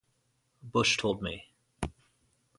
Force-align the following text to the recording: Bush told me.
Bush 0.63 0.97
told 0.97 1.21
me. 1.21 1.51